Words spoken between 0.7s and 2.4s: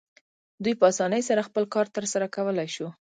په اسانۍ سره خپل کار ترسره